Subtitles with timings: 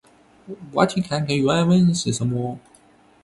[0.73, 2.59] 我去看看原文是什么。